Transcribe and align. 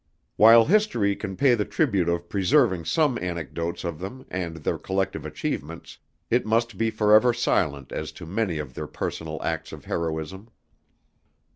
While 0.35 0.65
history 0.65 1.15
can 1.15 1.35
pay 1.37 1.53
the 1.53 1.63
tribute 1.63 2.09
of 2.09 2.27
preserving 2.27 2.85
some 2.85 3.19
anecdotes 3.19 3.83
of 3.83 3.99
them 3.99 4.25
and 4.31 4.55
their 4.57 4.79
collective 4.79 5.27
achievements, 5.27 5.99
it 6.31 6.43
must 6.43 6.75
be 6.75 6.89
forever 6.89 7.35
silent 7.35 7.91
as 7.91 8.11
to 8.13 8.25
many 8.25 8.57
of 8.57 8.73
their 8.73 8.87
personal 8.87 9.39
acts 9.43 9.71
of 9.71 9.85
heroism. 9.85 10.49